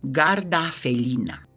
Garda 0.00 0.60
felină 0.60 1.48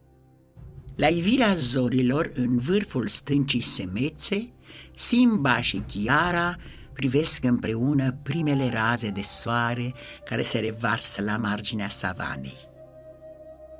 La 0.96 1.08
ivirea 1.08 1.54
zorilor, 1.54 2.32
în 2.33 2.58
vârful 2.58 3.08
stâncii 3.08 3.60
semețe, 3.60 4.52
Simba 4.96 5.62
și 5.62 5.83
Chiara 5.94 6.55
privesc 6.93 7.43
împreună 7.43 8.12
primele 8.23 8.69
raze 8.69 9.09
de 9.09 9.21
soare 9.21 9.93
care 10.25 10.41
se 10.41 10.59
revarsă 10.59 11.21
la 11.21 11.38
marginea 11.38 11.89
savanei. 11.89 12.57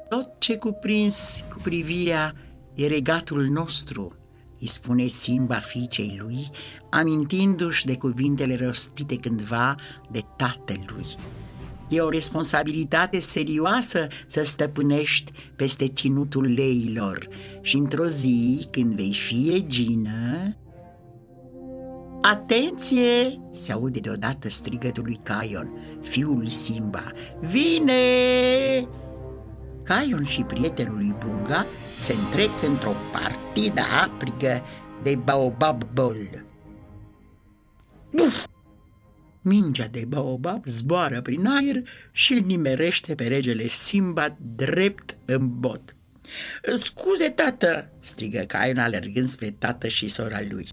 Tot 0.10 0.40
ce 0.40 0.58
cuprins 0.58 1.44
cu 1.50 1.58
privirea 1.62 2.36
e 2.74 2.88
regatul 2.88 3.48
nostru, 3.48 4.16
îi 4.60 4.68
spune 4.68 5.06
Simba 5.06 5.56
fiicei 5.56 6.20
lui, 6.22 6.50
amintindu-și 6.90 7.86
de 7.86 7.98
cuvintele 7.98 8.66
rostite 8.66 9.16
cândva 9.16 9.76
de 10.12 10.22
tatălui. 10.38 11.16
E 11.92 12.02
o 12.02 12.10
responsabilitate 12.10 13.20
serioasă 13.20 14.08
să 14.28 14.44
stăpânești 14.44 15.32
peste 15.56 15.88
ținutul 15.88 16.54
leilor 16.54 17.28
și 17.62 17.76
într-o 17.76 18.08
zi, 18.08 18.68
când 18.70 18.96
vei 18.96 19.14
fi 19.14 19.50
regină... 19.52 20.56
Atenție! 22.22 23.40
se 23.54 23.72
aude 23.72 24.00
deodată 24.00 24.50
strigătul 24.50 25.04
lui 25.04 25.20
Caion, 25.24 25.72
fiul 26.02 26.38
lui 26.38 26.50
Simba. 26.50 27.12
Vine! 27.40 27.94
Caion 29.84 30.24
și 30.24 30.44
prietenul 30.44 30.96
lui 30.96 31.16
Bunga 31.26 31.66
se 31.98 32.14
întrec 32.14 32.62
într-o 32.68 32.94
partidă 33.12 33.82
aprigă 34.04 34.62
de 35.04 35.16
baobab 35.16 35.84
bol. 35.94 36.46
Buf! 38.12 38.46
Mingea 39.42 39.88
de 39.88 40.06
baobab 40.08 40.66
zboară 40.66 41.22
prin 41.22 41.46
aer 41.46 41.84
și 42.12 42.34
îl 42.34 42.40
nimerește 42.40 43.16
pe 43.16 43.28
regele 43.28 43.68
Simba 43.68 44.38
drept 44.56 45.18
în 45.26 45.60
bot. 45.60 45.96
Scuze, 46.74 47.30
tată!" 47.30 47.92
strigă 48.00 48.40
Caion 48.40 48.78
alergând 48.78 49.28
spre 49.28 49.52
tată 49.52 49.88
și 49.88 50.08
sora 50.08 50.40
lui. 50.50 50.70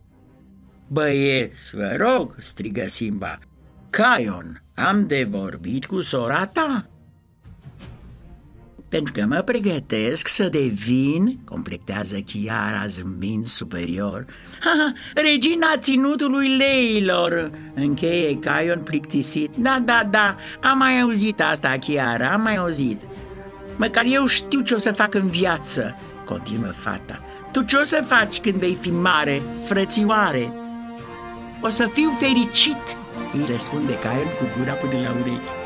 Băieți, 0.89 1.77
vă 1.77 1.97
rog!" 1.97 2.37
strigă 2.39 2.89
Simba. 2.89 3.39
Caion, 3.91 4.63
am 4.75 5.07
de 5.07 5.25
vorbit 5.25 5.87
cu 5.87 6.01
sora 6.01 6.47
ta!" 6.47 6.91
Pentru 8.89 9.13
că 9.13 9.27
mă 9.27 9.37
pregătesc 9.37 10.29
să 10.29 10.49
devin, 10.49 11.39
completează 11.45 12.17
Chiara 12.33 12.87
zâmbind 12.87 13.45
superior, 13.45 14.25
ha, 14.61 14.93
regina 15.15 15.77
ținutului 15.79 16.57
leilor, 16.57 17.51
încheie 17.75 18.39
Caion 18.39 18.81
plictisit. 18.83 19.51
Da, 19.55 19.83
da, 19.85 20.09
da, 20.11 20.37
am 20.61 20.79
mai 20.79 21.01
auzit 21.01 21.41
asta, 21.41 21.77
Chiara, 21.87 22.33
am 22.33 22.41
mai 22.41 22.57
auzit. 22.57 23.03
Măcar 23.77 24.05
eu 24.07 24.27
știu 24.27 24.61
ce 24.61 24.75
o 24.75 24.79
să 24.79 24.93
fac 24.93 25.15
în 25.15 25.29
viață, 25.29 25.99
continuă 26.25 26.71
fata. 26.71 27.23
Tu 27.53 27.63
ce 27.63 27.77
o 27.77 27.85
să 27.85 28.03
faci 28.07 28.41
când 28.41 28.55
vei 28.55 28.77
fi 28.81 28.91
mare, 28.91 29.43
frățioare? 29.65 30.53
O 31.61 31.69
să 31.69 31.91
fiu 31.93 32.11
fericit, 32.11 32.97
îi 33.33 33.47
răspunde 33.51 33.99
Caion 33.99 34.29
cu 34.39 34.59
gura 34.59 34.73
până 34.73 34.93
la 34.93 35.11
urechi. 35.21 35.58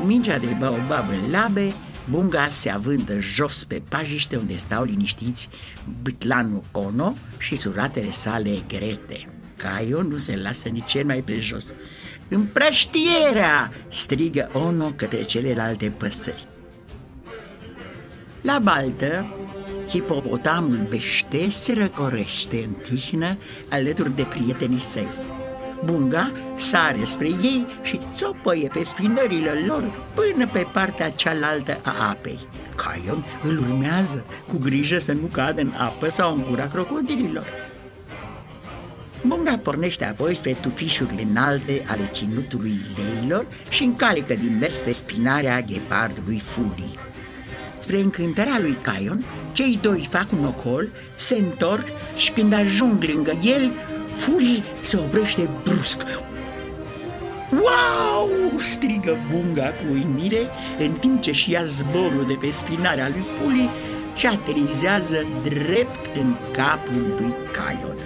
Cu 0.00 0.06
mingea 0.06 0.38
de 0.38 0.56
baobab 0.58 1.10
în 1.10 1.30
labe, 1.30 1.74
Bunga 2.10 2.48
se 2.48 2.70
avântă 2.70 3.18
jos 3.18 3.64
pe 3.64 3.82
pajiște 3.88 4.36
unde 4.36 4.56
stau 4.56 4.84
liniștiți 4.84 5.48
Bâtlanul 6.02 6.62
Ono 6.72 7.14
și 7.38 7.54
suratele 7.54 8.10
sale 8.10 8.64
Grete. 8.68 9.28
Caio 9.56 10.02
nu 10.02 10.16
se 10.16 10.36
lasă 10.36 10.68
nici 10.68 10.88
cel 10.88 11.04
mai 11.04 11.22
prejos. 11.22 11.72
Împrăștierea! 12.28 13.72
strigă 13.88 14.50
Ono 14.52 14.90
către 14.96 15.22
celelalte 15.22 15.92
păsări. 15.96 16.48
La 18.42 18.58
baltă, 18.58 19.34
hipopotamul 19.88 20.86
bește 20.88 21.50
se 21.50 21.72
răcorește 21.72 22.56
în 22.68 22.72
tihnă 22.72 23.36
alături 23.70 24.16
de 24.16 24.22
prietenii 24.22 24.80
săi. 24.80 25.08
Bunga 25.84 26.32
sare 26.54 27.04
spre 27.04 27.26
ei 27.26 27.66
și 27.82 28.00
țopăie 28.14 28.68
pe 28.72 28.82
spinările 28.84 29.64
lor 29.66 30.08
până 30.14 30.48
pe 30.52 30.66
partea 30.72 31.10
cealaltă 31.10 31.80
a 31.82 32.08
apei. 32.08 32.48
Caion 32.76 33.24
îl 33.42 33.58
urmează, 33.58 34.24
cu 34.48 34.58
grijă 34.58 34.98
să 34.98 35.12
nu 35.12 35.26
cadă 35.32 35.60
în 35.60 35.72
apă 35.78 36.08
sau 36.08 36.34
în 36.34 36.44
gura 36.48 36.66
crocodililor. 36.66 37.44
Bunga 39.26 39.58
pornește 39.58 40.04
apoi 40.04 40.34
spre 40.34 40.56
tufișurile 40.60 41.26
înalte 41.30 41.84
ale 41.86 42.08
ținutului 42.10 42.80
leilor 42.96 43.46
și 43.68 43.84
încalecă 43.84 44.34
din 44.34 44.58
mers 44.58 44.78
pe 44.78 44.92
spinarea 44.92 45.60
ghepardului 45.60 46.38
Fuli. 46.38 46.98
Spre 47.78 48.00
încântarea 48.00 48.58
lui 48.60 48.76
Caion, 48.80 49.24
cei 49.52 49.78
doi 49.82 50.08
fac 50.10 50.32
un 50.32 50.44
ocol, 50.44 50.88
se 51.14 51.34
întorc 51.34 51.84
și 52.16 52.32
când 52.32 52.52
ajung 52.52 53.02
lângă 53.02 53.32
el, 53.42 53.70
Furii 54.14 54.64
se 54.80 54.96
oprește 54.96 55.48
brusc. 55.64 56.06
Wow! 57.50 58.30
strigă 58.60 59.16
Bunga 59.30 59.66
cu 59.66 59.92
uimire 59.92 60.46
în 60.78 60.92
timp 60.92 61.20
ce 61.20 61.32
și 61.32 61.42
șia 61.42 61.64
zborul 61.64 62.24
de 62.26 62.36
pe 62.40 62.50
spinarea 62.50 63.08
lui 63.08 63.24
Fuli 63.38 63.70
și 64.14 64.26
aterizează 64.26 65.26
drept 65.42 66.16
în 66.16 66.34
capul 66.52 67.14
lui 67.20 67.32
Caion. 67.52 67.96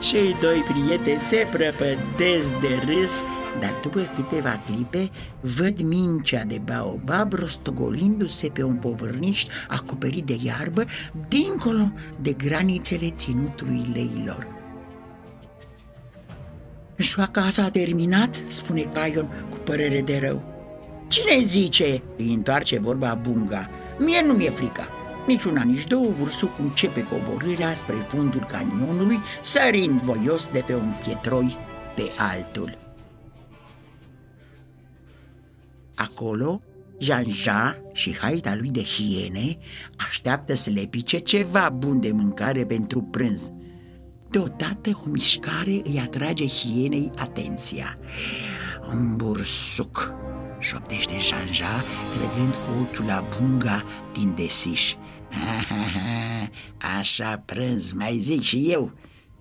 Cei 0.00 0.36
doi 0.40 0.58
prieteni 0.58 1.18
se 1.18 1.46
prăpădesc 1.50 2.60
de 2.60 2.68
râs, 2.86 3.22
dar 3.60 3.74
după 3.82 4.00
câteva 4.00 4.62
clipe 4.66 5.10
văd 5.40 5.80
mincea 5.80 6.44
de 6.44 6.60
baobab 6.64 7.32
rostogolindu-se 7.32 8.48
pe 8.48 8.62
un 8.62 8.74
povărniș 8.74 9.44
acoperit 9.68 10.24
de 10.24 10.36
iarbă 10.42 10.84
dincolo 11.28 11.92
de 12.20 12.32
granițele 12.32 13.10
ținutului 13.10 13.82
leilor. 13.92 14.63
Joaca 16.96 17.48
s-a 17.48 17.70
terminat, 17.70 18.42
spune 18.46 18.80
Caion 18.82 19.46
cu 19.50 19.56
părere 19.56 20.00
de 20.00 20.18
rău. 20.18 20.42
Cine 21.08 21.44
zice? 21.44 22.02
Îi 22.16 22.32
întoarce 22.32 22.78
vorba 22.78 23.14
Bunga. 23.14 23.70
Mie 23.98 24.22
nu 24.26 24.32
mi-e 24.32 24.50
frică. 24.50 24.82
Nici 25.26 25.44
una, 25.44 25.62
nici 25.62 25.86
două, 25.86 26.10
ursuc 26.20 26.58
începe 26.58 27.06
coborârea 27.06 27.74
spre 27.74 27.94
fundul 27.94 28.40
canionului, 28.40 29.18
sărind 29.42 30.00
voios 30.00 30.48
de 30.52 30.64
pe 30.66 30.74
un 30.74 30.92
pietroi 31.04 31.56
pe 31.94 32.02
altul. 32.18 32.78
Acolo, 35.94 36.60
Jean-Jean 36.98 37.76
și 37.92 38.16
haita 38.16 38.54
lui 38.54 38.70
de 38.70 38.82
hiene 38.82 39.58
așteaptă 40.08 40.54
să 40.54 40.70
le 40.70 40.84
pice 40.90 41.18
ceva 41.18 41.68
bun 41.68 42.00
de 42.00 42.12
mâncare 42.12 42.64
pentru 42.64 43.00
prânz– 43.02 43.52
Deodată 44.34 45.02
o 45.06 45.08
mișcare 45.08 45.80
îi 45.84 46.00
atrage 46.00 46.46
hienei 46.46 47.10
atenția. 47.16 47.98
Un 48.92 49.16
bursuc, 49.16 50.12
șoptește 50.58 51.18
Janja, 51.18 51.84
credând 52.16 52.54
cu 52.54 52.70
ochiul 52.80 53.04
la 53.04 53.24
bunga 53.38 53.84
din 54.12 54.34
desiș. 54.34 54.94
Așa 56.98 57.38
prânz, 57.38 57.92
mai 57.92 58.18
zic 58.18 58.40
și 58.40 58.70
eu. 58.70 58.92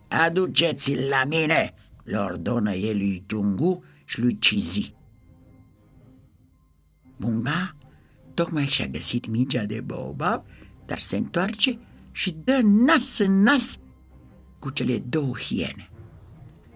Aduceți-l 0.07 1.07
la 1.09 1.23
mine, 1.27 1.73
le 2.03 2.17
ordonă 2.17 2.73
el 2.73 2.97
lui 2.97 3.23
Tungu 3.25 3.83
și 4.05 4.21
lui 4.21 4.39
Cizi. 4.39 4.95
Bunga 7.17 7.75
tocmai 8.33 8.65
și-a 8.65 8.87
găsit 8.87 9.27
mingea 9.27 9.63
de 9.63 9.81
baobab, 9.81 10.45
dar 10.85 10.99
se 10.99 11.17
întoarce 11.17 11.79
și 12.11 12.35
dă 12.43 12.59
nas 12.63 13.17
în 13.17 13.41
nas 13.41 13.77
cu 14.63 14.69
cele 14.69 14.97
două 15.09 15.33
hiene. 15.37 15.89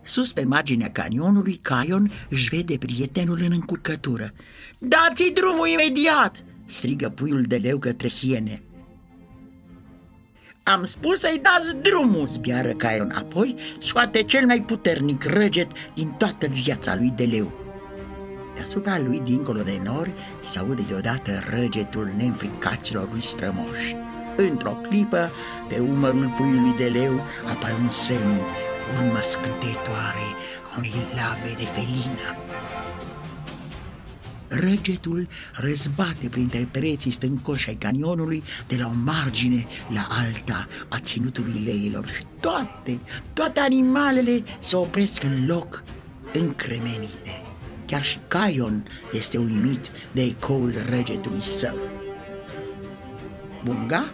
Sus 0.04 0.32
pe 0.32 0.44
marginea 0.44 0.92
canionului, 0.92 1.60
Caion 1.62 2.12
își 2.30 2.50
vede 2.50 2.78
prietenul 2.78 3.40
în 3.42 3.52
încurcătură. 3.52 4.34
Dați-i 4.78 5.32
drumul 5.34 5.68
imediat!" 5.68 6.44
strigă 6.66 7.10
puiul 7.10 7.42
de 7.42 7.56
leu 7.56 7.78
către 7.78 8.10
hiene. 8.10 8.62
Am 10.64 10.84
spus 10.84 11.20
să-i 11.20 11.42
dați 11.42 11.76
drumul, 11.76 12.26
zbiară 12.26 12.72
Caion. 12.72 13.12
Apoi 13.12 13.56
scoate 13.80 14.24
cel 14.24 14.46
mai 14.46 14.62
puternic 14.62 15.24
răget 15.24 15.72
din 15.94 16.10
toată 16.10 16.48
viața 16.48 16.96
lui 16.96 17.14
de 17.16 17.24
leu. 17.24 17.52
Deasupra 18.56 19.00
lui, 19.00 19.20
dincolo 19.20 19.62
de 19.62 19.82
nori, 19.84 20.12
se 20.44 20.60
aude 20.60 20.82
deodată 20.82 21.32
răgetul 21.50 22.12
neînfricaților 22.18 23.12
lui 23.12 23.22
strămoși. 23.22 23.96
Într-o 24.38 24.72
clipă, 24.72 25.32
pe 25.68 25.80
umărul 25.80 26.34
puiului 26.38 26.74
de 26.78 26.86
leu 26.86 27.22
apare 27.54 27.74
un 27.74 27.90
semn, 27.90 28.38
urmă 28.98 29.20
scântetoare 29.22 30.28
a 30.74 30.78
unei 30.78 30.92
labe 31.16 31.54
de 31.58 31.66
felină. 31.66 32.38
Răgetul 34.48 35.28
răzbate 35.54 36.30
printre 36.30 36.68
pereții 36.72 37.12
stâncoși 37.12 37.70
ai 37.70 37.76
canionului 37.76 38.44
de 38.68 38.76
la 38.80 38.86
o 38.86 38.92
margine 39.04 39.66
la 39.94 40.08
alta 40.10 40.68
a 40.88 41.00
ținutului 41.00 41.62
leilor 41.66 42.08
și 42.08 42.24
toate, 42.40 43.00
toate 43.34 43.60
animalele 43.60 44.44
se 44.60 44.76
opresc 44.76 45.24
în 45.24 45.46
loc 45.48 45.84
încremenite. 46.34 47.42
Chiar 47.86 48.04
și 48.04 48.20
Caion 48.28 48.86
este 49.12 49.38
uimit 49.38 49.92
de 50.12 50.22
ecoul 50.22 50.74
regetului 50.90 51.42
său. 51.42 51.78
Bunga 53.64 54.14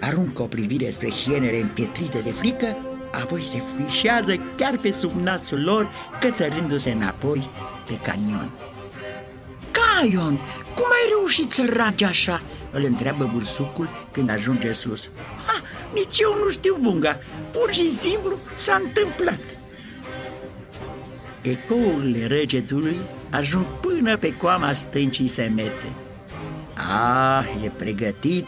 aruncă 0.00 0.42
o 0.42 0.46
privire 0.46 0.90
spre 0.90 1.10
hienele 1.10 1.60
împietrite 1.60 2.18
de 2.18 2.30
frică, 2.30 2.76
apoi 3.12 3.44
se 3.44 3.62
frișează 3.74 4.36
chiar 4.56 4.76
pe 4.76 4.90
sub 4.90 5.12
nasul 5.22 5.64
lor, 5.64 5.88
cățărându-se 6.20 6.90
înapoi 6.90 7.50
pe 7.86 7.98
canion. 8.02 8.50
Caion, 9.70 10.38
cum 10.74 10.86
ai 10.90 11.08
reușit 11.08 11.50
să 11.50 11.72
ragi 11.76 12.04
așa?" 12.04 12.42
îl 12.70 12.84
întreabă 12.84 13.30
bursucul 13.32 13.88
când 14.10 14.30
ajunge 14.30 14.72
sus. 14.72 15.08
Ha, 15.46 15.62
nici 15.94 16.18
eu 16.18 16.34
nu 16.44 16.48
știu, 16.48 16.78
bunga, 16.80 17.18
pur 17.52 17.72
și 17.72 17.92
simplu 17.92 18.38
s-a 18.54 18.80
întâmplat. 18.84 19.40
Ecourile 21.42 22.26
regetului 22.26 22.96
ajung 23.30 23.64
până 23.80 24.16
pe 24.16 24.36
coama 24.36 24.72
stâncii 24.72 25.28
semețe. 25.28 25.88
Ah, 26.74 27.64
e 27.64 27.68
pregătit, 27.68 28.46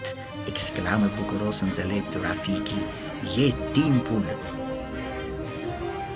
exclamă 0.50 1.10
bucuros 1.16 1.60
înțeleptul 1.60 2.20
Rafiki. 2.20 2.80
E 3.36 3.54
timpul. 3.72 4.24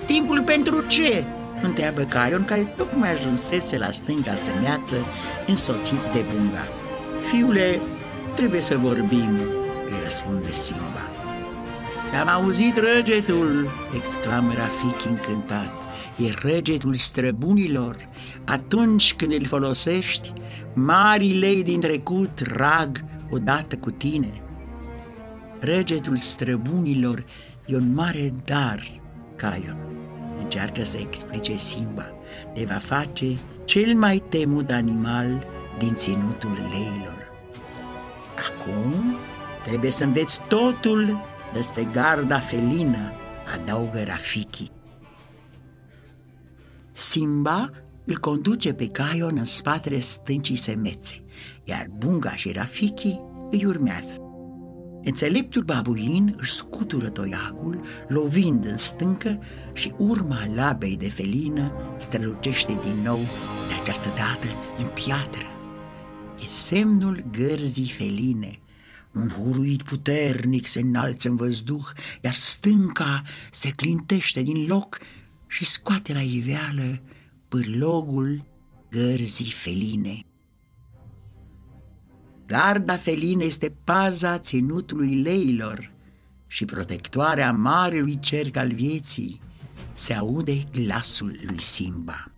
Timpul 0.05 0.41
pentru 0.41 0.81
ce? 0.81 1.25
întreabă 1.61 2.01
Caion, 2.01 2.45
care 2.45 2.73
tocmai 2.77 3.11
ajunsese 3.11 3.77
la 3.77 3.91
stânga 3.91 4.35
semeață, 4.35 4.95
însoțit 5.47 5.99
de 6.13 6.23
bunga. 6.35 6.67
Fiule, 7.21 7.79
trebuie 8.35 8.61
să 8.61 8.77
vorbim, 8.77 9.39
îi 9.85 9.99
răspunde 10.03 10.51
Simba. 10.51 11.09
Ți-am 12.05 12.27
auzit 12.27 12.77
răgetul, 12.77 13.69
exclamă 13.95 14.51
Rafiki 14.53 15.07
încântat. 15.07 15.71
E 16.17 16.49
răgetul 16.49 16.93
străbunilor. 16.93 17.97
Atunci 18.45 19.13
când 19.13 19.31
îl 19.31 19.45
folosești, 19.45 20.33
marii 20.73 21.39
lei 21.39 21.63
din 21.63 21.79
trecut 21.79 22.39
rag 22.53 23.03
odată 23.29 23.77
cu 23.77 23.91
tine. 23.91 24.41
Răgetul 25.59 26.17
străbunilor 26.17 27.25
e 27.65 27.75
un 27.75 27.93
mare 27.93 28.31
dar, 28.45 29.01
Caion. 29.35 29.77
Încearcă 30.41 30.83
să 30.83 30.97
explice 30.97 31.55
Simba. 31.55 32.09
Te 32.53 32.65
va 32.65 32.77
face 32.77 33.25
cel 33.65 33.95
mai 33.95 34.23
temut 34.29 34.69
animal 34.69 35.47
din 35.77 35.93
ținutul 35.93 36.57
leilor. 36.71 37.31
Acum 38.49 39.15
trebuie 39.63 39.91
să 39.91 40.03
înveți 40.03 40.41
totul 40.47 41.21
despre 41.53 41.83
garda 41.83 42.39
felină, 42.39 43.11
adaugă 43.55 44.03
Rafiki. 44.03 44.71
Simba 46.91 47.69
îl 48.05 48.17
conduce 48.17 48.73
pe 48.73 48.87
Caion 48.87 49.37
în 49.37 49.45
spatele 49.45 49.99
stâncii 49.99 50.55
semețe, 50.55 51.23
iar 51.63 51.87
Bunga 51.97 52.35
și 52.35 52.51
Rafiki 52.51 53.19
îi 53.51 53.65
urmează. 53.65 54.19
Înțeleptul 55.03 55.63
babuin 55.63 56.35
își 56.37 56.53
scutură 56.53 57.09
toiagul, 57.09 57.81
lovind 58.07 58.65
în 58.65 58.77
stâncă 58.77 59.39
și 59.73 59.93
urma 59.97 60.47
labei 60.55 60.97
de 60.97 61.09
felină 61.09 61.73
strălucește 61.99 62.79
din 62.83 63.01
nou, 63.03 63.19
de 63.67 63.73
această 63.81 64.07
dată 64.07 64.47
în 64.77 64.87
piatră. 64.93 65.45
E 66.43 66.47
semnul 66.47 67.25
gărzii 67.31 67.89
feline. 67.89 68.59
Un 69.13 69.29
huruit 69.29 69.83
puternic 69.83 70.67
se 70.67 70.79
înalță 70.79 71.29
în 71.29 71.35
văzduh, 71.35 71.85
iar 72.21 72.33
stânca 72.33 73.23
se 73.51 73.69
clintește 73.69 74.41
din 74.41 74.65
loc 74.67 74.99
și 75.47 75.65
scoate 75.65 76.13
la 76.13 76.21
iveală 76.21 77.01
pârlogul 77.55 78.45
gărzii 78.89 79.51
feline. 79.51 80.19
Garda 82.45 82.95
felină 82.95 83.43
este 83.43 83.75
paza 83.83 84.39
ținutului 84.39 85.21
leilor 85.21 85.91
și 86.47 86.65
protectoarea 86.65 87.51
marelui 87.51 88.19
cerc 88.19 88.55
al 88.55 88.71
vieții. 88.71 89.41
Se 89.93 90.13
aude 90.13 90.63
glasul 90.71 91.39
lui 91.45 91.61
Simba. 91.61 92.31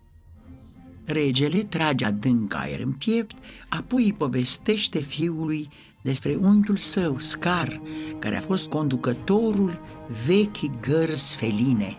Regele 1.04 1.62
trage 1.62 2.04
adânc 2.04 2.54
aer 2.54 2.80
în 2.80 2.92
piept, 2.92 3.36
apoi 3.68 4.04
îi 4.04 4.12
povestește 4.12 4.98
fiului 4.98 5.68
despre 6.02 6.34
unchiul 6.34 6.76
său, 6.76 7.18
Scar, 7.18 7.80
care 8.18 8.36
a 8.36 8.40
fost 8.40 8.68
conducătorul 8.68 9.80
vechii 10.26 10.78
gărzi 10.80 11.36
feline. 11.36 11.96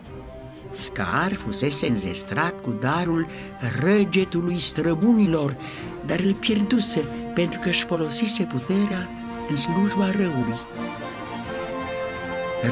Scar 0.70 1.34
fusese 1.34 1.88
înzestrat 1.88 2.60
cu 2.60 2.70
darul 2.70 3.26
răgetului 3.80 4.58
străbunilor, 4.58 5.56
dar 6.06 6.18
îl 6.18 6.34
pierduse 6.34 7.08
pentru 7.34 7.58
că 7.60 7.68
își 7.68 7.84
folosise 7.84 8.44
puterea 8.44 9.08
în 9.48 9.56
slujba 9.56 10.10
răului. 10.10 10.58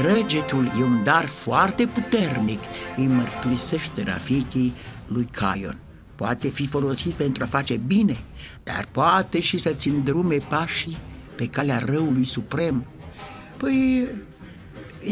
Răgetul 0.02 0.72
e 0.78 0.82
un 0.82 1.02
dar 1.04 1.26
foarte 1.26 1.86
puternic, 1.86 2.60
îi 2.96 3.06
mărturisește 3.06 4.02
Rafiki 4.02 4.72
lui 5.06 5.28
Caion. 5.30 5.78
Poate 6.14 6.48
fi 6.48 6.66
folosit 6.66 7.12
pentru 7.12 7.42
a 7.42 7.46
face 7.46 7.76
bine, 7.76 8.18
dar 8.62 8.88
poate 8.90 9.40
și 9.40 9.58
să-ți 9.58 9.88
îndrume 9.88 10.36
pașii 10.36 10.98
pe 11.34 11.46
calea 11.46 11.78
răului 11.78 12.24
suprem. 12.24 12.86
Păi, 13.56 14.08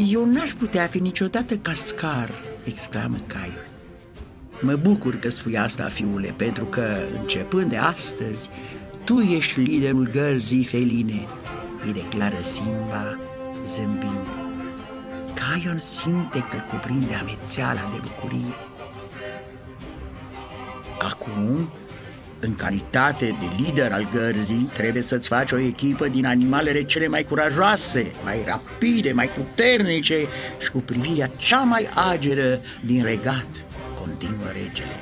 eu 0.09 0.25
n-aș 0.25 0.51
putea 0.51 0.87
fi 0.87 0.99
niciodată 0.99 1.55
cascar, 1.55 2.31
exclamă 2.67 3.15
Caion. 3.27 3.67
Mă 4.61 4.75
bucur 4.75 5.15
că 5.15 5.29
spui 5.29 5.57
asta, 5.57 5.83
fiule, 5.83 6.33
pentru 6.37 6.65
că, 6.65 6.97
începând 7.19 7.69
de 7.69 7.77
astăzi, 7.77 8.49
tu 9.03 9.19
ești 9.19 9.59
liderul 9.59 10.09
gărzii 10.11 10.63
feline, 10.63 11.27
îi 11.85 11.93
declară 11.93 12.41
Simba, 12.41 13.19
zâmbind. 13.65 14.27
Caion 15.33 15.79
simte 15.79 16.39
că 16.49 16.57
cuprinde 16.69 17.13
amețeala 17.13 17.89
de 17.93 17.99
bucurie. 18.01 18.53
Acum, 20.99 21.69
în 22.39 22.55
calitate 22.55 23.37
de 23.39 23.63
lider 23.63 23.91
al 23.91 24.09
gărzii, 24.11 24.69
trebuie 24.73 25.01
să-ți 25.01 25.27
faci 25.27 25.51
o 25.51 25.59
echipă 25.59 26.07
din 26.07 26.25
animalele 26.25 26.83
cele 26.83 27.07
mai 27.07 27.23
curajoase, 27.23 28.11
mai 28.23 28.43
rapide, 28.45 29.11
mai 29.11 29.29
puternice 29.29 30.27
și 30.59 30.71
cu 30.71 30.77
privirea 30.77 31.29
cea 31.37 31.61
mai 31.61 31.89
ageră 32.11 32.59
din 32.85 33.03
regat, 33.03 33.47
continuă 33.99 34.47
regele. 34.47 34.99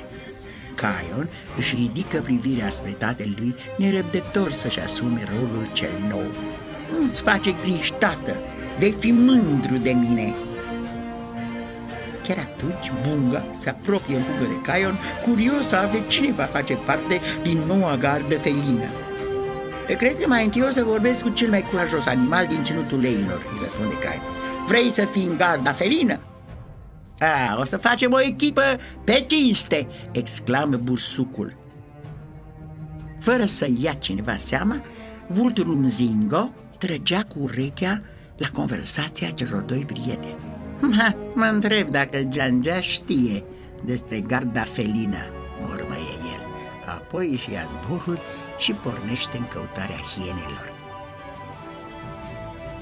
Caion 0.75 1.29
își 1.57 1.75
ridică 1.75 2.21
privirea 2.21 2.69
spre 2.69 2.95
tatălui, 2.97 3.55
nerăbdător 3.77 4.51
să-și 4.51 4.79
asume 4.79 5.23
rolul 5.33 5.69
cel 5.73 6.05
nou. 6.09 6.31
Nu-ți 6.99 7.21
face 7.21 7.55
griji, 7.61 7.93
tată, 7.93 8.35
vei 8.79 8.95
fi 8.99 9.11
mândru 9.11 9.77
de 9.77 9.91
mine, 9.91 10.35
Chiar 12.27 12.37
atunci, 12.37 12.91
Bunga 13.07 13.45
se 13.51 13.69
apropie 13.69 14.15
în 14.15 14.23
fugă 14.23 14.45
de 14.47 14.61
Caion, 14.61 14.99
curios 15.23 15.67
să 15.67 15.75
afle 15.75 16.07
cine 16.07 16.31
va 16.31 16.43
face 16.43 16.73
parte 16.73 17.19
din 17.43 17.57
noua 17.57 17.97
gardă 17.97 18.37
felină. 18.37 18.89
Cred 19.97 20.17
că 20.21 20.27
mai 20.27 20.43
întâi 20.43 20.61
o 20.61 20.69
să 20.69 20.83
vorbesc 20.83 21.21
cu 21.21 21.29
cel 21.29 21.49
mai 21.49 21.61
curajos 21.61 22.05
animal 22.05 22.47
din 22.47 22.63
ținutul 22.63 22.99
leilor, 22.99 23.45
îi 23.51 23.59
răspunde 23.61 23.97
Caion. 23.97 24.21
Vrei 24.67 24.91
să 24.91 25.05
fii 25.05 25.25
în 25.25 25.37
garda 25.37 25.71
felină? 25.71 26.19
A, 27.19 27.57
o 27.59 27.63
să 27.63 27.77
facem 27.77 28.11
o 28.13 28.21
echipă 28.21 28.61
pe 29.03 29.25
cinste, 29.27 29.87
exclamă 30.11 30.75
bursucul. 30.75 31.57
Fără 33.19 33.45
să 33.45 33.67
ia 33.77 33.93
cineva 33.93 34.35
seama, 34.37 34.81
vulturul 35.27 35.75
Mzingo 35.75 36.49
trăgea 36.77 37.23
cu 37.23 37.39
urechea 37.39 38.01
la 38.37 38.47
conversația 38.53 39.29
celor 39.29 39.61
doi 39.61 39.85
prieteni. 39.85 40.54
Ma, 40.95 41.15
mă 41.33 41.45
întreb 41.45 41.89
dacă 41.89 42.23
Geangea 42.23 42.79
știe 42.79 43.43
despre 43.85 44.19
garda 44.19 44.61
felină, 44.61 45.23
mormăie 45.59 46.15
el. 46.33 46.45
Apoi 46.87 47.31
își 47.31 47.51
ia 47.51 47.65
zborul 47.67 48.19
și 48.57 48.71
pornește 48.71 49.37
în 49.37 49.43
căutarea 49.43 49.99
hienelor. 50.15 50.73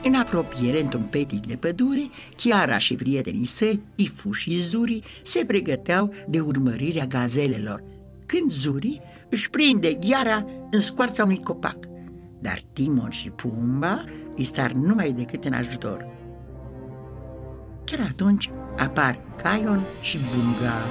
În 0.04 0.14
apropiere, 0.14 0.82
într-un 0.82 1.02
petic 1.02 1.46
de 1.46 1.56
pădure, 1.56 2.02
Chiara 2.36 2.78
și 2.78 2.96
prietenii 2.96 3.46
săi, 3.46 3.82
Ifu 3.96 4.32
și 4.32 4.60
Zuri, 4.60 5.02
se 5.22 5.46
pregăteau 5.46 6.14
de 6.28 6.40
urmărirea 6.40 7.06
gazelelor, 7.06 7.84
când 8.26 8.52
Zuri 8.52 9.02
își 9.30 9.50
prinde 9.50 9.94
ghiara 9.94 10.46
în 10.72 10.80
scoarța 10.80 11.24
unui 11.24 11.42
copac. 11.44 11.78
Dar 12.40 12.62
Timon 12.74 13.10
și 13.10 13.30
Pumba 13.30 14.04
îi 14.36 14.44
star 14.44 14.72
numai 14.72 15.12
decât 15.12 15.46
în 15.46 15.54
ajutor. 15.54 16.13
Chiar 17.96 18.08
atunci 18.10 18.50
apar 18.78 19.20
Caion 19.44 19.84
și 20.02 20.18
Bunga. 20.18 20.86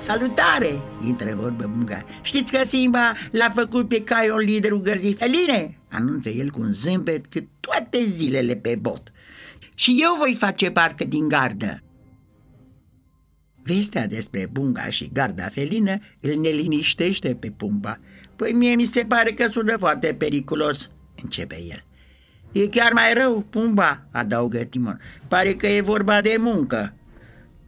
Salutare! 0.00 0.82
intră 1.06 1.34
vorbă 1.34 1.66
Bunga. 1.66 2.04
Știți 2.22 2.52
că 2.52 2.64
Simba 2.64 3.12
l-a 3.30 3.50
făcut 3.50 3.88
pe 3.88 4.02
Caion 4.02 4.38
liderul 4.38 4.80
gărzii 4.80 5.14
feline? 5.14 5.78
Anunță 5.90 6.28
el 6.28 6.50
cu 6.50 6.60
un 6.60 6.72
zâmbet 6.72 7.26
cât 7.26 7.46
toate 7.60 8.04
zilele 8.08 8.56
pe 8.56 8.76
bot. 8.80 9.12
Și 9.74 9.98
eu 10.02 10.16
voi 10.18 10.34
face 10.34 10.70
parte 10.70 11.04
din 11.04 11.28
gardă. 11.28 11.82
Vestea 13.62 14.06
despre 14.06 14.48
Bunga 14.52 14.88
și 14.88 15.10
garda 15.12 15.48
felină 15.48 15.98
îl 16.20 16.34
neliniștește 16.34 17.34
pe 17.34 17.50
Pumba. 17.50 18.00
Păi 18.36 18.52
mie 18.52 18.74
mi 18.74 18.84
se 18.84 19.04
pare 19.08 19.32
că 19.32 19.46
sună 19.46 19.76
foarte 19.78 20.14
periculos, 20.14 20.90
începe 21.22 21.62
el. 21.68 21.85
E 22.56 22.68
chiar 22.68 22.92
mai 22.92 23.14
rău, 23.14 23.44
Pumba, 23.50 24.02
adaugă 24.10 24.58
Timon. 24.58 25.00
Pare 25.28 25.52
că 25.52 25.66
e 25.66 25.80
vorba 25.80 26.20
de 26.20 26.36
muncă. 26.38 26.94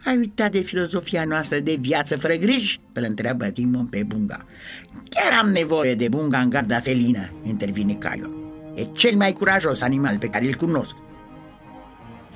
Ai 0.04 0.16
uitat 0.16 0.50
de 0.50 0.60
filozofia 0.60 1.24
noastră 1.24 1.58
de 1.58 1.76
viață 1.80 2.16
fără 2.16 2.34
griji? 2.34 2.80
Îl 2.92 3.04
întreabă 3.08 3.46
Timon 3.46 3.86
pe 3.86 4.02
Bunga. 4.06 4.44
Chiar 5.08 5.38
am 5.40 5.48
nevoie 5.48 5.94
de 5.94 6.08
Bunga 6.08 6.38
în 6.38 6.50
garda 6.50 6.78
felină, 6.78 7.30
intervine 7.42 7.92
Caio. 7.92 8.28
E 8.74 8.82
cel 8.82 9.16
mai 9.16 9.32
curajos 9.32 9.80
animal 9.80 10.18
pe 10.18 10.28
care 10.28 10.44
îl 10.44 10.54
cunosc. 10.54 10.96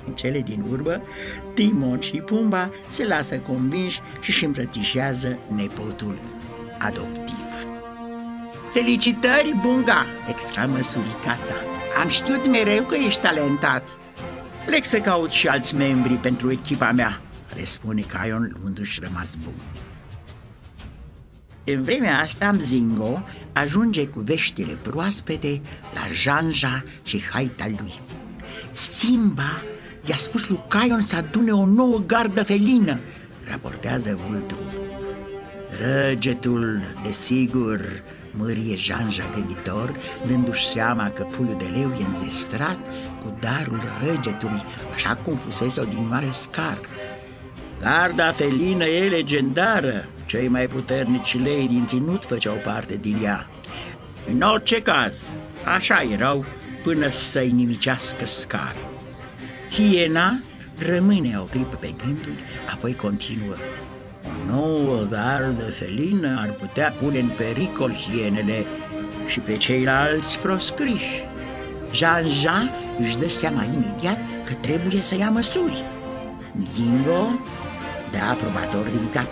În 0.05 0.13
cele 0.13 0.39
din 0.39 0.63
urmă, 0.69 1.01
Timon 1.53 1.99
și 1.99 2.17
Pumba 2.17 2.69
se 2.87 3.05
lasă 3.05 3.39
convinși 3.39 4.01
și 4.21 4.29
își 4.29 4.45
îmbrățișează 4.45 5.37
nepotul 5.55 6.19
adoptiv. 6.77 7.67
Felicitări, 8.71 9.59
Bunga!" 9.61 10.05
exclamă 10.27 10.81
suricata. 10.81 11.72
Am 12.01 12.07
știut 12.07 12.47
mereu 12.47 12.83
că 12.83 12.95
ești 12.95 13.21
talentat. 13.21 13.97
Plec 14.65 14.83
să 14.83 14.99
caut 14.99 15.31
și 15.31 15.47
alți 15.47 15.75
membri 15.75 16.13
pentru 16.13 16.51
echipa 16.51 16.91
mea, 16.91 17.21
răspunde 17.57 18.01
Caion 18.01 18.55
luându-și 18.59 18.99
rămas 19.03 19.35
bun. 19.35 19.53
În 21.65 21.83
vremea 21.83 22.19
asta, 22.19 22.51
Mzingo 22.51 23.23
ajunge 23.53 24.07
cu 24.07 24.19
veștile 24.19 24.73
proaspete 24.73 25.61
la 25.93 26.01
Janja 26.13 26.83
și 27.03 27.23
haita 27.31 27.65
lui. 27.67 28.01
Simba 28.71 29.61
i-a 30.05 30.17
spus 30.17 30.49
lui 30.49 30.63
Caion 30.67 31.01
să 31.01 31.15
adune 31.15 31.51
o 31.51 31.65
nouă 31.65 32.03
gardă 32.05 32.43
felină, 32.43 32.99
raportează 33.49 34.19
vulturul. 34.29 34.82
Răgetul, 35.81 36.81
desigur, 37.03 38.03
mărie 38.31 38.75
Janja 38.75 39.29
gânditor, 39.33 39.95
dându-și 40.27 40.65
seama 40.67 41.09
că 41.09 41.23
puiul 41.23 41.55
de 41.57 41.65
leu 41.77 41.95
e 41.99 42.05
înzestrat 42.05 42.79
cu 43.23 43.37
darul 43.39 43.81
răgetului, 44.05 44.63
așa 44.93 45.15
cum 45.15 45.35
fusese 45.35 45.81
odinioară 45.81 46.29
scar. 46.31 46.77
Garda 47.79 48.31
felină 48.31 48.85
e 48.85 49.07
legendară, 49.07 50.05
cei 50.25 50.47
mai 50.47 50.67
puternici 50.67 51.37
lei 51.37 51.67
din 51.67 51.85
ținut 51.85 52.25
făceau 52.25 52.55
parte 52.63 52.95
din 52.95 53.17
ea. 53.23 53.49
În 54.27 54.41
orice 54.41 54.81
caz, 54.81 55.31
așa 55.75 56.01
erau 56.11 56.45
până 56.83 57.09
să-i 57.09 57.51
nimicească 57.51 58.25
scar. 58.25 58.75
Hiena 59.71 60.39
rămâne 60.77 61.39
o 61.39 61.43
clipă 61.43 61.75
pe 61.75 61.93
gânduri, 62.05 62.43
apoi 62.73 62.95
continuă. 62.95 63.55
O 64.49 64.51
nouă 64.51 65.07
gardă 65.09 65.63
felină 65.63 66.39
ar 66.39 66.49
putea 66.49 66.93
pune 67.01 67.19
în 67.19 67.29
pericol 67.37 67.93
hienele 67.93 68.65
și 69.25 69.39
pe 69.39 69.57
ceilalți 69.57 70.39
proscriși. 70.39 71.25
Jean-Jean 71.93 72.71
își 72.99 73.17
dă 73.17 73.27
seama 73.27 73.63
imediat 73.63 74.19
că 74.43 74.53
trebuie 74.53 75.01
să 75.01 75.15
ia 75.17 75.29
măsuri. 75.29 75.83
Zingo 76.65 77.39
dă 78.11 78.17
aprobator 78.31 78.87
din 78.87 79.09
cap. 79.09 79.27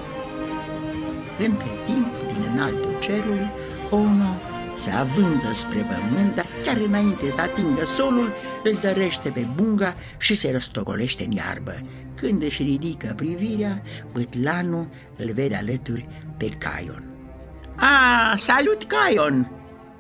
Între 1.40 1.70
timp, 1.86 2.08
din 2.34 2.50
înaltul 2.54 2.96
cerului, 3.00 3.50
Ono 3.90 4.51
se 4.82 4.90
avândă 4.90 5.54
spre 5.54 5.80
pământ, 5.80 6.36
dar 6.36 6.46
chiar 6.64 6.78
înainte 6.78 7.32
să 7.32 7.42
atingă 7.42 7.86
solul, 7.86 8.30
îl 8.64 8.76
zărește 8.76 9.30
pe 9.30 9.48
bunga 9.56 9.96
și 10.18 10.36
se 10.36 10.52
răstogolește 10.52 11.24
în 11.24 11.32
iarbă. 11.32 11.74
Când 12.16 12.42
își 12.42 12.64
ridică 12.64 13.14
privirea, 13.16 13.82
bătlanul 14.14 14.88
îl 15.18 15.32
vede 15.34 15.56
alături 15.56 16.08
pe 16.38 16.50
Caion. 16.58 17.04
A, 17.76 18.34
salut, 18.38 18.84
Caion!" 18.84 19.52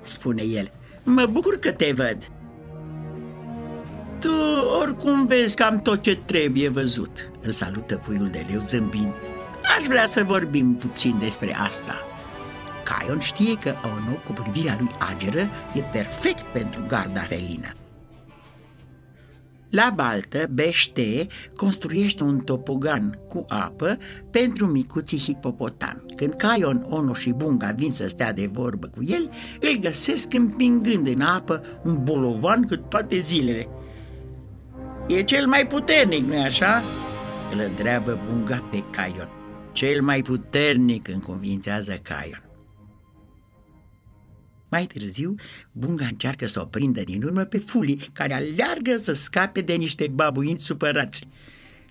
spune 0.01 0.43
el. 0.43 0.71
Mă 1.03 1.25
bucur 1.25 1.57
că 1.59 1.71
te 1.71 1.91
văd." 1.95 2.17
Tu 4.19 4.31
oricum 4.81 5.25
vezi 5.25 5.55
cam 5.55 5.81
tot 5.81 6.01
ce 6.01 6.15
trebuie 6.15 6.69
văzut, 6.69 7.31
îl 7.41 7.51
salută 7.51 7.95
puiul 7.95 8.27
de 8.27 8.45
leu 8.49 8.59
zâmbind. 8.59 9.13
Aș 9.77 9.85
vrea 9.87 10.05
să 10.05 10.23
vorbim 10.23 10.75
puțin 10.75 11.15
despre 11.19 11.55
asta. 11.59 12.10
Caion 12.91 13.19
știe 13.19 13.57
că 13.57 13.73
Ono, 13.83 14.13
cu 14.25 14.31
privirea 14.31 14.77
lui 14.79 14.89
ageră, 15.11 15.49
e 15.73 15.81
perfect 15.91 16.41
pentru 16.41 16.83
garda 16.87 17.19
felină. 17.19 17.67
La 19.69 19.91
baltă, 19.95 20.47
Bește 20.53 21.27
construiește 21.55 22.23
un 22.23 22.39
topogan 22.39 23.19
cu 23.27 23.45
apă 23.47 23.97
pentru 24.31 24.65
micuții 24.65 25.19
hipopotami. 25.19 26.03
Când 26.15 26.33
Caion, 26.33 26.85
Ono 26.89 27.13
și 27.13 27.31
Bunga 27.31 27.71
vin 27.75 27.91
să 27.91 28.07
stea 28.07 28.33
de 28.33 28.49
vorbă 28.51 28.87
cu 28.87 29.03
el, 29.03 29.29
îl 29.59 29.77
găsesc 29.79 30.33
împingând 30.33 31.07
în 31.07 31.21
apă 31.21 31.63
un 31.83 32.03
bolovan 32.03 32.65
cât 32.65 32.89
toate 32.89 33.19
zilele. 33.19 33.67
E 35.07 35.23
cel 35.23 35.47
mai 35.47 35.67
puternic, 35.67 36.25
nu-i 36.25 36.43
așa?" 36.43 36.81
îl 37.53 37.59
întreabă 37.59 38.19
Bunga 38.29 38.67
pe 38.71 38.83
Caion. 38.91 39.29
Cel 39.71 40.01
mai 40.01 40.21
puternic, 40.21 41.07
înconvințează 41.07 41.93
Caion. 42.03 42.50
Mai 44.71 44.85
târziu, 44.85 45.35
Bunga 45.71 46.05
încearcă 46.05 46.47
să 46.47 46.61
o 46.61 46.65
prindă 46.65 47.01
din 47.03 47.23
urmă 47.23 47.43
pe 47.43 47.57
Fuli, 47.57 48.09
care 48.13 48.33
aleargă 48.33 48.97
să 48.97 49.13
scape 49.13 49.61
de 49.61 49.73
niște 49.73 50.07
babuinți 50.13 50.63
supărați. 50.63 51.27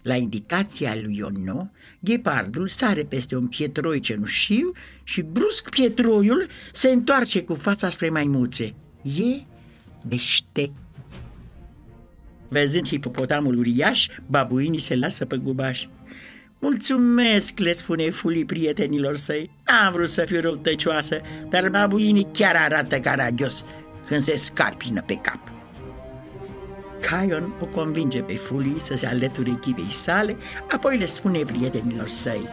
La 0.03 0.15
indicația 0.17 0.95
lui 1.03 1.17
Ionno, 1.17 1.71
ghepardul 2.01 2.69
sare 2.69 3.05
peste 3.05 3.37
un 3.37 3.47
pietroi 3.47 4.01
cenușiu 4.01 4.73
și 5.05 5.23
brusc 5.23 5.69
pietroiul 5.69 6.47
se 6.73 6.89
întoarce 6.89 7.43
cu 7.43 7.55
fața 7.55 7.89
spre 7.89 8.11
maimuțe. 8.11 8.75
E 9.03 9.43
bește. 10.07 10.73
Văzând 12.49 12.87
hipopotamul 12.87 13.59
uriaș, 13.59 14.07
babuinii 14.27 14.79
se 14.79 14.97
lasă 14.97 15.25
pe 15.25 15.37
gubaș. 15.37 15.87
Mulțumesc, 16.63 17.59
le 17.59 17.73
spune 17.73 18.11
Fuli 18.11 18.45
prietenilor 18.45 19.17
săi. 19.17 19.51
N-am 19.67 19.93
vrut 19.93 20.09
să 20.09 20.25
fiu 20.25 20.41
răutăcioasă, 20.41 21.21
dar 21.49 21.69
babuinii 21.69 22.29
chiar 22.33 22.57
arată 22.57 22.99
caragios 22.99 23.65
când 24.07 24.23
se 24.23 24.37
scarpină 24.37 25.03
pe 25.07 25.15
cap. 25.15 25.39
Caion 27.01 27.55
o 27.61 27.65
convinge 27.65 28.23
pe 28.23 28.35
Fuli 28.35 28.75
să 28.79 28.97
se 28.97 29.07
alăture 29.07 29.51
echipei 29.51 29.91
sale, 29.91 30.37
apoi 30.71 30.97
le 30.97 31.07
spune 31.07 31.39
prietenilor 31.39 32.09
săi. 32.09 32.49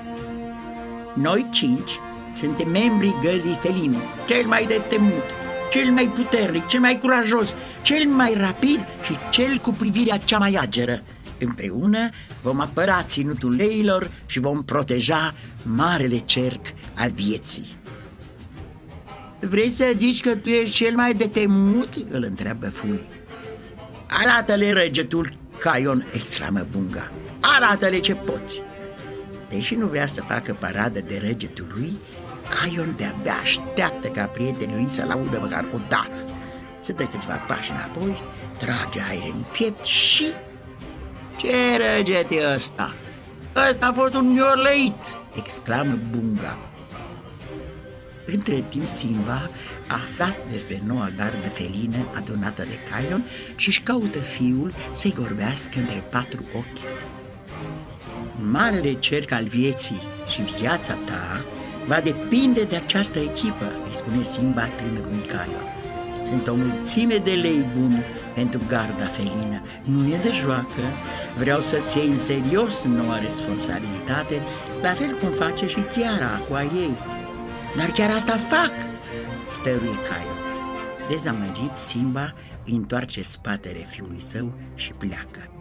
Noi 1.13 1.47
cinci 1.51 1.99
suntem 2.35 2.69
membrii 2.69 3.17
găzii 3.21 3.59
feline, 3.61 3.97
cel 4.27 4.45
mai 4.45 4.65
de 4.65 4.81
temut, 4.89 5.23
cel 5.71 5.91
mai 5.91 6.11
puternic, 6.13 6.65
cel 6.65 6.79
mai 6.79 6.97
curajos, 6.97 7.55
cel 7.81 8.07
mai 8.07 8.33
rapid 8.37 8.85
și 9.03 9.15
cel 9.31 9.57
cu 9.57 9.71
privirea 9.71 10.17
cea 10.17 10.37
mai 10.37 10.57
ageră. 10.59 11.01
Împreună 11.39 12.09
vom 12.41 12.59
apăra 12.59 13.03
ținutul 13.03 13.55
leilor 13.55 14.11
și 14.25 14.39
vom 14.39 14.63
proteja 14.63 15.35
marele 15.63 16.17
cerc 16.17 16.65
al 16.95 17.11
vieții. 17.11 17.77
Vrei 19.39 19.69
să 19.69 19.91
zici 19.95 20.21
că 20.21 20.35
tu 20.35 20.49
ești 20.49 20.75
cel 20.75 20.95
mai 20.95 21.13
de 21.13 21.27
temut? 21.27 21.93
îl 22.09 22.23
întreabă 22.23 22.69
Fuli. 22.69 23.07
Arată-le 24.07 24.71
răgetul, 24.71 25.29
Caion, 25.59 26.07
exclamă 26.13 26.67
Bunga. 26.71 27.11
Arată-le 27.39 27.99
ce 27.99 28.15
poți. 28.15 28.61
Deși 29.49 29.75
nu 29.75 29.87
vrea 29.87 30.05
să 30.05 30.21
facă 30.21 30.57
paradă 30.59 30.99
de 30.99 31.21
regetul 31.23 31.67
lui, 31.75 31.97
Caion 32.49 32.93
de-abia 32.97 33.33
așteaptă 33.41 34.07
ca 34.07 34.25
prietenii 34.25 34.75
lui 34.75 34.87
să-l 34.87 35.09
audă 35.09 35.39
măcar 35.41 35.65
o 35.73 35.77
dată. 35.89 36.25
Se 36.79 36.93
dă 36.93 37.03
câțiva 37.03 37.33
pași 37.33 37.71
înapoi, 37.71 38.21
trage 38.57 38.99
aer 39.09 39.31
în 39.33 39.43
piept 39.51 39.85
și 39.85 40.25
ce 41.37 41.53
răget 41.77 42.31
e 42.31 42.53
ăsta? 42.55 42.93
Ăsta 43.69 43.85
a 43.85 43.93
fost 43.93 44.13
un 44.13 44.31
miorleit!" 44.31 45.17
exclamă 45.35 45.97
Bunga. 46.09 46.57
Între 48.25 48.63
timp 48.69 48.85
Simba 48.85 49.49
a 49.87 49.93
aflat 49.93 50.35
despre 50.51 50.81
noua 50.87 51.09
gardă 51.17 51.47
felină 51.53 51.97
adunată 52.15 52.63
de 52.69 52.79
Caion 52.89 53.23
și 53.55 53.67
își 53.67 53.81
caută 53.81 54.19
fiul 54.19 54.73
să-i 54.91 55.13
vorbească 55.17 55.79
între 55.79 56.03
patru 56.11 56.43
ochi. 56.55 56.87
Marele 58.51 58.93
cerc 58.93 59.31
al 59.31 59.43
vieții 59.45 60.01
și 60.29 60.41
viața 60.59 60.93
ta 60.93 61.45
va 61.87 62.01
depinde 62.01 62.63
de 62.63 62.75
această 62.75 63.19
echipă, 63.19 63.71
îi 63.87 63.95
spune 63.95 64.23
Simba 64.23 64.65
tânărului 64.67 65.25
Caion. 65.27 65.65
Sunt 66.25 66.47
o 66.47 66.53
mulțime 66.55 67.17
de 67.17 67.31
lei 67.31 67.65
buni 67.77 68.03
pentru 68.37 68.61
garda 68.67 69.05
felină. 69.05 69.61
Nu 69.83 70.07
e 70.07 70.17
de 70.17 70.29
joacă. 70.31 70.83
Vreau 71.37 71.61
să-ți 71.61 71.97
iei 71.97 72.07
în 72.07 72.17
serios 72.17 72.83
noua 72.83 73.17
responsabilitate, 73.19 74.35
la 74.81 74.93
fel 74.93 75.15
cum 75.15 75.29
face 75.29 75.67
și 75.67 75.79
Tiara 75.79 76.37
cu 76.47 76.53
a 76.53 76.63
ei. 76.63 76.95
Dar 77.77 77.89
chiar 77.91 78.09
asta 78.09 78.35
fac, 78.35 78.73
stăruie 79.49 79.97
Caio. 80.09 80.35
Dezamăgit, 81.09 81.75
Simba 81.75 82.33
îi 82.65 82.73
întoarce 82.73 83.21
spatele 83.21 83.85
fiului 83.89 84.21
său 84.21 84.53
și 84.75 84.93
pleacă. 84.93 85.51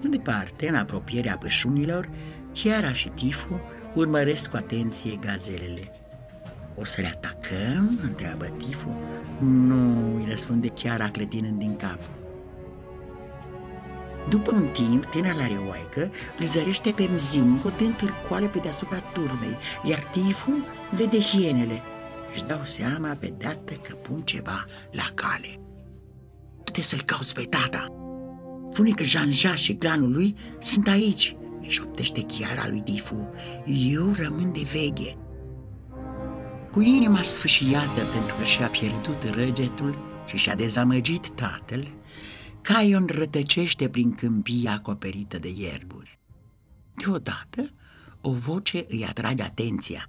Nu 0.00 0.10
departe, 0.10 0.68
în 0.68 0.74
apropierea 0.74 1.36
pășunilor, 1.36 2.08
Chiara 2.52 2.92
și 2.92 3.08
Tifu 3.08 3.60
urmăresc 3.94 4.50
cu 4.50 4.56
atenție 4.56 5.18
gazelele. 5.20 5.99
O 6.80 6.84
să 6.84 7.00
le 7.00 7.06
atacăm? 7.06 7.98
întreabă 8.02 8.44
Tifu. 8.46 8.94
Nu, 9.38 10.14
îi 10.16 10.26
răspunde 10.28 10.68
Chiara 10.68 11.08
clătinând 11.08 11.58
din 11.58 11.76
cap. 11.76 11.98
După 14.28 14.52
un 14.52 14.68
timp, 14.72 15.04
tânăra 15.04 15.46
reoaică 15.46 16.10
îl 16.38 16.46
zărește 16.46 16.90
pe 16.90 17.08
Mzin 17.12 17.58
cu 17.58 17.66
o 17.66 17.70
târcoale 17.96 18.46
pe 18.46 18.58
deasupra 18.58 18.98
turmei, 18.98 19.56
iar 19.84 19.98
Tifu 19.98 20.64
vede 20.90 21.20
hienele. 21.20 21.82
Își 22.34 22.44
dau 22.44 22.60
seama 22.64 23.16
pe 23.20 23.34
dată 23.38 23.72
că 23.72 23.94
pun 23.94 24.22
ceva 24.22 24.64
la 24.90 25.06
cale. 25.14 25.60
Du-te 26.64 26.82
să-l 26.82 27.02
cauți 27.02 27.34
pe 27.34 27.42
tata. 27.42 27.86
Spune 28.70 28.90
că 28.90 29.02
jean 29.02 29.30
și 29.54 29.74
clanul 29.74 30.12
lui 30.12 30.34
sunt 30.58 30.88
aici, 30.88 31.36
își 31.60 31.70
șoptește 31.70 32.20
chiara 32.20 32.68
lui 32.68 32.80
Tifu. 32.80 33.28
Eu 33.64 34.12
rămân 34.16 34.52
de 34.52 34.66
veche. 34.72 35.16
Cu 36.70 36.80
inima 36.80 37.22
sfâșiată 37.22 38.04
pentru 38.12 38.36
că 38.36 38.44
și-a 38.44 38.68
pierdut 38.68 39.22
răgetul 39.22 39.98
și 40.26 40.36
și-a 40.36 40.54
dezamăgit 40.54 41.28
tatăl, 41.28 41.92
Caion 42.60 43.06
rătăcește 43.06 43.88
prin 43.88 44.14
câmpia 44.14 44.72
acoperită 44.72 45.38
de 45.38 45.52
ierburi. 45.56 46.18
Deodată, 46.94 47.70
o 48.20 48.32
voce 48.32 48.84
îi 48.88 49.06
atrage 49.06 49.42
atenția. 49.42 50.08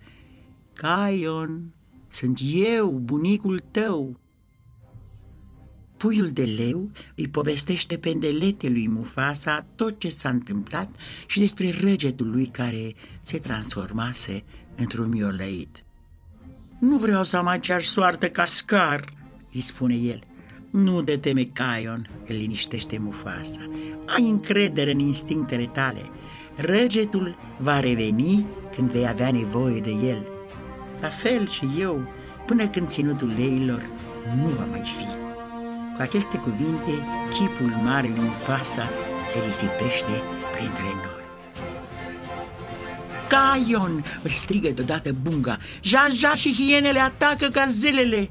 Caion, 0.73 1.73
sunt 2.07 2.39
eu, 2.43 2.89
bunicul 2.89 3.59
tău. 3.71 4.19
Puiul 5.97 6.29
de 6.29 6.43
leu 6.43 6.91
îi 7.15 7.27
povestește 7.27 7.97
pendelete 7.97 8.69
lui 8.69 8.87
Mufasa 8.87 9.65
tot 9.75 9.99
ce 9.99 10.09
s-a 10.09 10.29
întâmplat 10.29 10.95
și 11.27 11.39
despre 11.39 11.71
răgetul 11.81 12.29
lui 12.29 12.45
care 12.45 12.93
se 13.21 13.37
transformase 13.37 14.43
într-un 14.75 15.09
miolăit. 15.09 15.83
Nu 16.81 16.97
vreau 16.97 17.23
să 17.23 17.37
am 17.37 17.47
aceeași 17.47 17.87
soartă 17.87 18.27
ca 18.27 18.45
Scar, 18.45 19.03
îi 19.53 19.61
spune 19.61 19.95
el. 19.95 20.19
Nu 20.69 21.01
de 21.01 21.17
teme, 21.17 21.43
Caion, 21.53 22.09
îl 22.27 22.35
liniștește 22.35 22.97
Mufasa. 22.99 23.69
Ai 24.15 24.29
încredere 24.29 24.91
în 24.91 24.99
instinctele 24.99 25.65
tale. 25.65 26.01
Răgetul 26.55 27.37
va 27.57 27.79
reveni 27.79 28.45
când 28.75 28.89
vei 28.89 29.07
avea 29.07 29.31
nevoie 29.31 29.79
de 29.79 29.91
el. 29.91 30.27
La 31.01 31.07
fel 31.07 31.47
și 31.47 31.67
eu, 31.79 32.07
până 32.45 32.67
când 32.67 32.87
ținutul 32.87 33.33
leilor 33.37 33.89
nu 34.35 34.47
va 34.47 34.65
mai 34.65 34.83
fi. 34.97 35.05
Cu 35.95 36.01
aceste 36.01 36.37
cuvinte, 36.37 36.91
chipul 37.29 37.81
marelui 37.83 38.19
Mufasa 38.19 38.89
se 39.27 39.39
risipește 39.45 40.21
printre 40.51 40.83
nori. 40.83 41.20
Caion! 43.31 44.05
îl 44.23 44.29
strigă 44.29 44.69
deodată 44.69 45.15
Bunga. 45.21 45.57
Jaja 45.83 46.33
și 46.33 46.53
hienele 46.53 46.99
atacă 46.99 47.47
gazelele! 47.47 48.29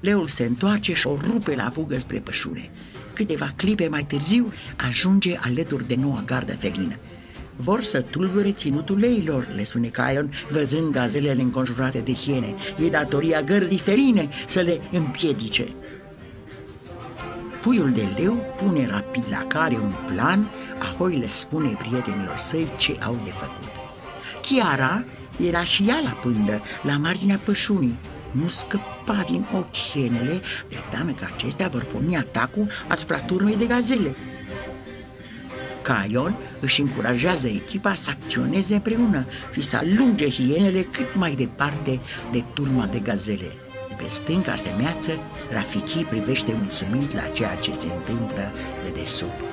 Leul 0.00 0.28
se 0.28 0.44
întoarce 0.44 0.92
și 0.92 1.06
o 1.06 1.16
rupe 1.16 1.54
la 1.54 1.70
fugă 1.70 1.98
spre 1.98 2.18
pășune. 2.18 2.70
Câteva 3.12 3.52
clipe 3.56 3.88
mai 3.88 4.04
târziu 4.04 4.52
ajunge 4.76 5.36
alături 5.40 5.86
de 5.88 5.94
noua 5.94 6.22
gardă 6.26 6.52
felină. 6.52 6.94
Vor 7.56 7.82
să 7.82 8.00
tulbure 8.00 8.52
ținutul 8.52 8.98
leilor, 8.98 9.48
le 9.54 9.62
spune 9.62 9.88
Caion, 9.88 10.32
văzând 10.50 10.92
gazelele 10.92 11.42
înconjurate 11.42 11.98
de 11.98 12.12
hiene. 12.12 12.54
E 12.84 12.88
datoria 12.88 13.42
gărzii 13.42 13.78
feline 13.78 14.28
să 14.46 14.60
le 14.60 14.80
împiedice. 14.92 15.66
Puiul 17.60 17.92
de 17.92 18.08
leu 18.18 18.36
pune 18.56 18.86
rapid 18.86 19.24
la 19.30 19.44
cale 19.48 19.76
un 19.76 19.94
plan, 20.06 20.50
apoi 20.78 21.16
le 21.16 21.26
spune 21.26 21.72
prietenilor 21.78 22.38
săi 22.38 22.72
ce 22.76 22.96
au 23.00 23.20
de 23.24 23.30
făcut. 23.30 23.79
Chiara 24.50 25.04
era 25.46 25.64
și 25.64 25.84
ea 25.88 26.00
la 26.04 26.10
pândă, 26.10 26.62
la 26.82 26.96
marginea 26.96 27.40
pășunii. 27.44 27.98
Nu 28.30 28.48
scăpa 28.48 29.24
din 29.30 29.46
ochi 29.52 29.76
hienele, 29.76 30.40
de 30.68 30.76
teamă 30.90 31.10
că 31.10 31.26
acestea 31.34 31.68
vor 31.68 31.84
porni 31.84 32.16
atacul 32.16 32.66
asupra 32.88 33.18
turmei 33.18 33.56
de 33.56 33.66
gazele. 33.66 34.16
Caion 35.82 36.36
își 36.60 36.80
încurajează 36.80 37.46
echipa 37.48 37.94
să 37.94 38.10
acționeze 38.10 38.74
împreună 38.74 39.24
și 39.52 39.60
să 39.60 39.76
alunge 39.76 40.30
hienele 40.30 40.82
cât 40.82 41.14
mai 41.14 41.34
departe 41.34 42.00
de 42.32 42.44
turma 42.54 42.86
de 42.86 42.98
gazele. 42.98 43.52
De 43.88 43.94
pe 43.96 44.04
stânga 44.08 44.56
semeață, 44.56 45.10
Rafiki 45.52 46.04
privește 46.04 46.56
mulțumit 46.58 47.14
la 47.14 47.22
ceea 47.22 47.54
ce 47.54 47.72
se 47.72 47.86
întâmplă 47.96 48.52
de 48.82 48.90
desubt. 49.00 49.50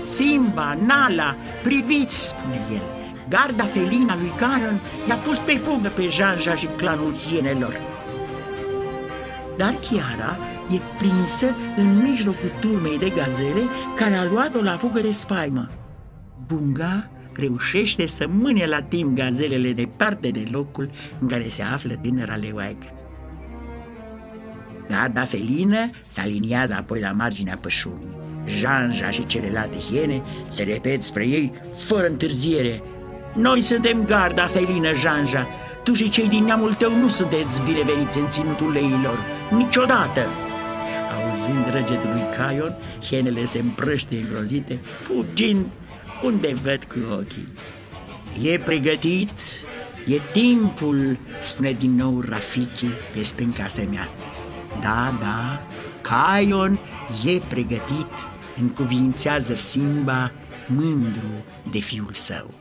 Simba, 0.00 0.78
Nala, 0.86 1.36
priviți, 1.62 2.28
spune 2.28 2.60
el, 2.72 2.97
garda 3.28 3.64
felina 3.64 4.16
lui 4.16 4.32
Caron 4.36 4.80
i-a 5.08 5.14
pus 5.14 5.38
pe 5.38 5.52
fugă 5.52 5.88
pe 5.88 6.06
Janja 6.06 6.54
și 6.54 6.66
clanul 6.66 7.14
hienelor. 7.14 7.80
Dar 9.56 9.74
Chiara 9.90 10.38
e 10.70 10.80
prinsă 10.98 11.56
în 11.76 12.02
mijlocul 12.02 12.52
turmei 12.60 12.98
de 12.98 13.08
gazele 13.08 13.62
care 13.96 14.14
a 14.14 14.24
luat-o 14.24 14.62
la 14.62 14.76
fugă 14.76 15.00
de 15.00 15.12
spaimă. 15.12 15.70
Bunga 16.46 17.10
reușește 17.32 18.06
să 18.06 18.26
mâne 18.28 18.64
la 18.64 18.82
timp 18.82 19.16
gazelele 19.16 19.72
departe 19.72 20.28
de 20.28 20.48
locul 20.50 20.90
în 21.18 21.28
care 21.28 21.48
se 21.48 21.62
află 21.62 21.94
tânăra 21.94 22.34
leoaică. 22.34 22.92
Garda 24.88 25.24
felină 25.24 25.90
se 26.06 26.20
aliniază 26.20 26.74
apoi 26.78 27.00
la 27.00 27.12
marginea 27.12 27.58
pășunii. 27.60 28.16
Janja 28.46 29.10
și 29.10 29.26
celelalte 29.26 29.78
hiene 29.78 30.22
se 30.48 30.62
repet 30.62 31.02
spre 31.02 31.26
ei 31.26 31.52
fără 31.84 32.06
întârziere. 32.06 32.82
Noi 33.38 33.60
suntem 33.60 34.04
garda 34.04 34.46
felină, 34.46 34.92
Janja. 34.92 35.46
Tu 35.84 35.92
și 35.92 36.08
cei 36.10 36.28
din 36.28 36.44
neamul 36.44 36.74
tău 36.74 36.96
nu 36.96 37.08
sunteți 37.08 37.62
bineveniți 37.62 38.18
în 38.18 38.30
ținutul 38.30 38.72
leilor. 38.72 39.18
Niciodată! 39.50 40.20
Auzind 41.14 41.64
răgetul 41.72 42.10
lui 42.12 42.22
Caion, 42.36 42.76
hienele 43.02 43.44
se 43.44 43.58
împrăște 43.58 44.16
îngrozite, 44.16 44.78
fugind 45.00 45.66
unde 46.22 46.54
văd 46.62 46.84
cu 46.84 46.98
ochii. 47.12 47.48
E 48.42 48.58
pregătit, 48.58 49.30
e 50.06 50.20
timpul, 50.32 51.18
spune 51.40 51.72
din 51.72 51.94
nou 51.94 52.20
Rafiki 52.28 52.86
pe 53.14 53.22
stânca 53.22 53.66
semeață. 53.66 54.24
Da, 54.80 55.14
da, 55.20 55.60
Caion 56.00 56.78
e 57.24 57.38
pregătit, 57.48 58.12
încuvințează 58.60 59.54
Simba 59.54 60.32
mândru 60.66 61.44
de 61.70 61.78
fiul 61.78 62.12
său. 62.12 62.57